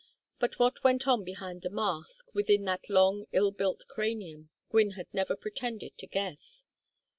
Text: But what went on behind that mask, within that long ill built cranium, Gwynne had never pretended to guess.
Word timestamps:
But 0.39 0.57
what 0.57 0.83
went 0.83 1.07
on 1.07 1.23
behind 1.23 1.61
that 1.61 1.69
mask, 1.69 2.33
within 2.33 2.65
that 2.65 2.89
long 2.89 3.27
ill 3.33 3.51
built 3.51 3.85
cranium, 3.87 4.49
Gwynne 4.71 4.93
had 4.97 5.13
never 5.13 5.35
pretended 5.35 5.95
to 5.99 6.07
guess. 6.07 6.65